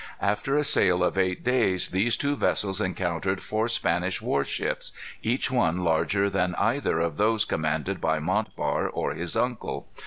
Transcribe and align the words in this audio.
After 0.19 0.57
a 0.57 0.63
sail 0.63 1.03
of 1.03 1.15
eight 1.15 1.43
days 1.43 1.89
these 1.89 2.17
two 2.17 2.35
vessels 2.35 2.81
encountered 2.81 3.43
four 3.43 3.67
Spanish 3.67 4.19
war 4.19 4.43
ships, 4.43 4.93
each 5.21 5.51
one 5.51 5.83
larger 5.83 6.27
than 6.27 6.55
either 6.55 6.99
of 6.99 7.17
those 7.17 7.45
commanded 7.45 8.01
by 8.01 8.17
Montbar 8.17 8.89
or 8.89 9.13
his 9.13 9.35
uncle. 9.37 9.87